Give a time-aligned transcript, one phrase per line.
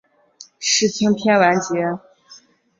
[0.57, 1.75] 世青篇完结。